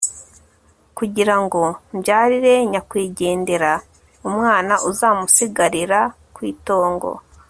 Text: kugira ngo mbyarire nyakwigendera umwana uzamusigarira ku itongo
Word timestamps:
kugira 0.97 1.35
ngo 1.43 1.61
mbyarire 1.95 2.53
nyakwigendera 2.71 3.71
umwana 4.27 4.73
uzamusigarira 4.89 5.99
ku 6.35 6.41
itongo 6.53 7.11